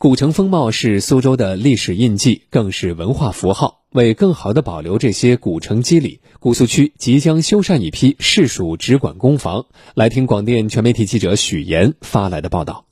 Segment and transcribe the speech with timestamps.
[0.00, 3.80] 古城风貌是苏州的历史印记，更是文化符号。
[3.90, 9.66] 为更好地保留这些古城肌理，姑苏区即将修缮一批市属直管公房。
[9.94, 12.87] 来听广电全媒体记者许岩发来的报道。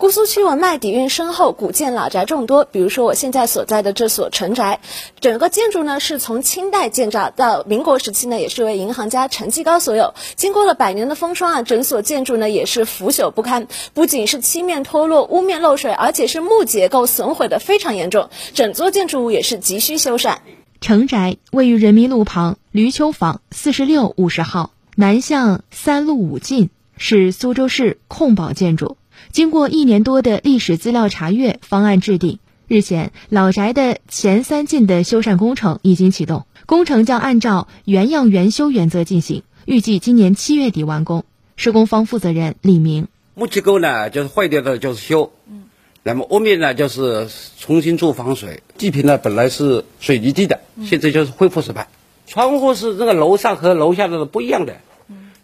[0.00, 2.64] 姑苏区文脉底蕴深厚，古建老宅众多。
[2.64, 4.80] 比如说我现在所在的这所城宅，
[5.20, 10.14] 整个建筑呢是从清代建造到民国时期呢，也是为银行家陈继高所有。
[10.36, 18.30] 经过了百年的风霜啊，整所建筑呢也是腐朽不堪，不仅是漆面脱落、屋面漏水，而且是木结构损毁的非常严重。
[18.54, 20.38] 整座建筑物也是急需修缮。
[20.80, 28.96] 城宅位于人民路旁闾丘坊四十六五十号，南向三路五进，是苏州市控保建筑。
[29.32, 32.38] 经过一年多的历史资料查阅，方案制定。
[32.66, 41.24] 日前，老宅的前三进的修缮工程已经启动，工程将按照原样原修原则进行，预计今年七月底完工。
[41.56, 45.64] 施工方负责人李明：木结构呢，就是坏掉的，就是修；嗯，
[46.04, 48.62] 那么屋面呢，就是重新做防水。
[48.78, 51.88] 地坪呢，本来是水泥地的，现在就是恢复石板。
[52.26, 54.76] 窗户是这个楼上和楼下的不一样的。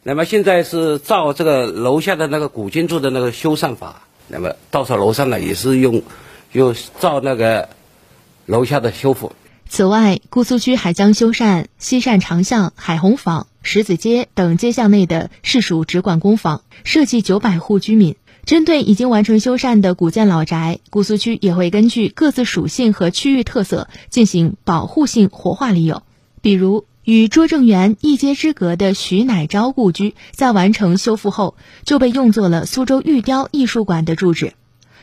[0.09, 6.01] 那么现在是照这个楼下的那个古建筑的那个修缮法，那么到时候楼上呢也是用，
[6.53, 7.71] 用照那个
[8.47, 9.33] 楼下的修复。
[9.69, 18.15] 此外，姑苏区还将修缮西善长巷、海虹坊、石子街等街巷内的市属直管公房，设计九百户居民。
[18.45, 26.05] 针对已经完成修缮的古建老宅，姑苏区也会根据各自属性和区域特色进行保护性活化利用，
[26.41, 26.85] 比如。
[27.07, 31.55] 与拙政园一街之隔的徐乃昭故居，在完成修复后，
[31.85, 34.55] 就被用作了苏州玉雕艺术馆的住址。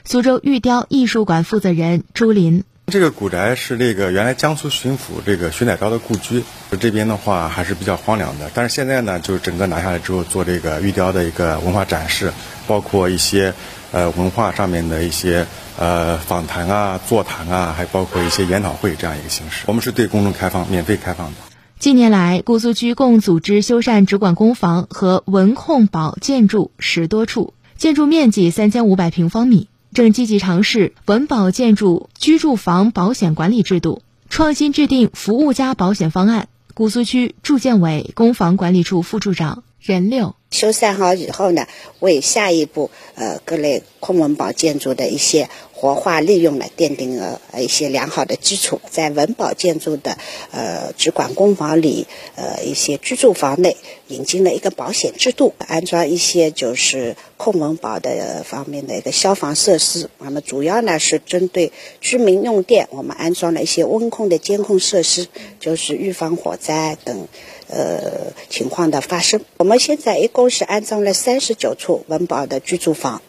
[0.04, 6.44] 苏州玉雕艺术馆负责人朱林：这个古宅是这个原来江苏巡抚这个徐乃昭的故居，
[6.78, 8.52] 这边的话还是比较荒凉的。
[8.54, 12.34] 但是现在呢，就是整个拿下来之后，做这个玉雕的一个文化展示，
[12.68, 13.54] 包括一些
[13.94, 19.64] 呃文化上面的一些呃访谈啊、座谈啊，还包括一些研讨会这样一个形式。
[19.68, 21.53] 我们是对公众开放、免费开放的。
[21.84, 36.48] 近年来，姑苏区共组织修缮直管公房和文控保建筑十多处，建筑面积三千五百平方米，正积极尝试文保建筑居住房保险管理制度，创新制定服务加保险方案。
[36.74, 40.36] 姑苏区住建委公房管理处副处长任六。
[40.52, 41.68] 修缮好以后呢，
[42.00, 45.50] 为下一步呃各类控文保建筑的一些
[45.84, 48.80] 活化利用呢，奠定了一些良好的基础。
[48.90, 50.18] 在文保建筑的
[50.50, 52.08] 呃直管公房里，
[52.38, 53.76] 呃一些居住房内
[54.08, 60.10] 引进了一个保险制度，安装一些就是控文保的方面的一个消防设施。
[60.20, 65.28] 那么主要呢是针对居民用电，我们安装了一些温控的监控设施，
[65.60, 67.28] 就是预防火灾等。
[67.68, 73.22] 呃，情况的发生，我们现在一共是安装了三十九处文保的居住房，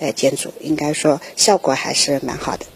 [0.00, 2.66] 呃，建筑应该说效果还是蛮好的。